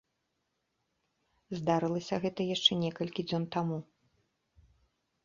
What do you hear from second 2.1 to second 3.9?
гэта яшчэ некалькі дзён таму.